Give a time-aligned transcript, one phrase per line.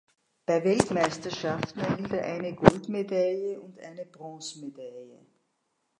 [0.47, 5.19] Bei Weltmeisterschaften erhielt er eine Goldmedaille und eine Bronzemedaille.